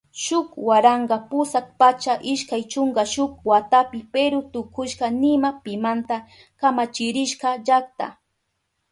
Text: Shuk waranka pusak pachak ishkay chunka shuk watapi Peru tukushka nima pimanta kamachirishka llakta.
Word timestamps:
Shuk 0.23 0.47
waranka 0.67 1.17
pusak 1.29 1.65
pachak 1.79 2.19
ishkay 2.33 2.63
chunka 2.71 3.03
shuk 3.13 3.31
watapi 3.49 3.99
Peru 4.13 4.39
tukushka 4.53 5.07
nima 5.21 5.49
pimanta 5.63 6.15
kamachirishka 6.59 7.49
llakta. 7.65 8.05